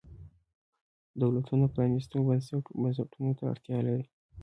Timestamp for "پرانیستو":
1.73-2.17